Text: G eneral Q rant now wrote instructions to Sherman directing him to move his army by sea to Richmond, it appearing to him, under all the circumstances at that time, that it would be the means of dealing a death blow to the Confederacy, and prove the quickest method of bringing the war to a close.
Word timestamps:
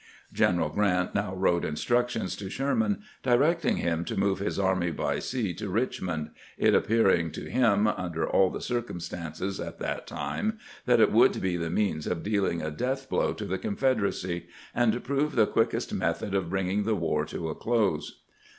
G 0.33 0.43
eneral 0.43 0.73
Q 0.73 0.81
rant 0.81 1.13
now 1.13 1.35
wrote 1.35 1.63
instructions 1.63 2.35
to 2.37 2.49
Sherman 2.49 3.03
directing 3.21 3.77
him 3.77 4.03
to 4.05 4.19
move 4.19 4.39
his 4.39 4.57
army 4.57 4.89
by 4.89 5.19
sea 5.19 5.53
to 5.53 5.69
Richmond, 5.69 6.31
it 6.57 6.73
appearing 6.73 7.29
to 7.33 7.47
him, 7.47 7.85
under 7.85 8.27
all 8.27 8.49
the 8.49 8.61
circumstances 8.61 9.59
at 9.59 9.77
that 9.77 10.07
time, 10.07 10.57
that 10.87 10.99
it 10.99 11.11
would 11.11 11.39
be 11.39 11.55
the 11.55 11.69
means 11.69 12.07
of 12.07 12.23
dealing 12.23 12.63
a 12.63 12.71
death 12.71 13.09
blow 13.11 13.31
to 13.33 13.45
the 13.45 13.59
Confederacy, 13.59 14.47
and 14.73 15.03
prove 15.03 15.35
the 15.35 15.45
quickest 15.45 15.93
method 15.93 16.33
of 16.33 16.49
bringing 16.49 16.81
the 16.81 16.95
war 16.95 17.23
to 17.25 17.49
a 17.49 17.53
close. 17.53 18.21